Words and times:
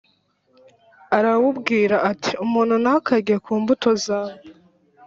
Arawubwira 1.17 1.95
ati 2.11 2.31
Umuntu 2.45 2.75
ntakarye 2.83 3.35
ku 3.43 3.51
mbuto 3.61 3.89
zawe 4.05 4.35